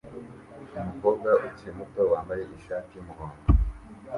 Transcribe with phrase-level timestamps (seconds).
[0.81, 3.41] Umukobwa ukiri muto wambaye ishati yumuhondo